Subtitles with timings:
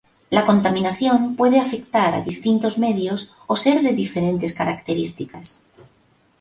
[0.31, 5.45] La contaminación puede afectar a distintos medios o ser de diferentes características.